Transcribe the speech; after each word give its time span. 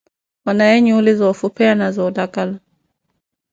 Onaaye 0.49 0.77
nyuuli 0.83 1.13
zoofupheya 1.19 1.73
na 1.75 1.87
zoolakala. 1.95 2.55